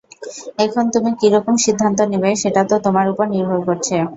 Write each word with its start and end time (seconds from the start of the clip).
এখন 0.65 0.83
তুমি 0.93 1.11
কি 1.19 1.27
রকম 1.35 1.55
সিদ্ধান্ত 1.65 1.99
নিবে, 2.11 2.29
সেটা 2.41 2.61
তো 2.69 2.75
তোমার 2.85 3.05
উপর 3.13 3.25
নির্ভর 3.33 3.59
করছে? 3.67 3.95